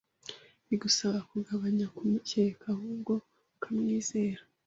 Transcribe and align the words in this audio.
bigusaba 0.67 1.19
kugabanya 1.31 1.85
kumukeka 1.95 2.65
ahubwo 2.73 3.13
ukamwizera 3.53 4.41